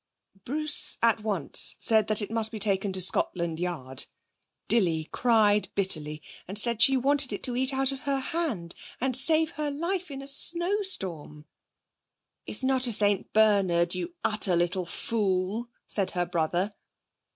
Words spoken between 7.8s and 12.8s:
of her hand, and save her life in a snowstorm. 'It's